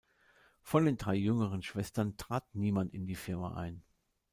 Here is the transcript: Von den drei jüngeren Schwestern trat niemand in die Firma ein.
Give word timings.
Von 0.63 0.85
den 0.85 0.97
drei 0.97 1.13
jüngeren 1.13 1.61
Schwestern 1.61 2.17
trat 2.17 2.55
niemand 2.55 2.91
in 2.95 3.05
die 3.05 3.13
Firma 3.13 3.53
ein. 3.53 3.83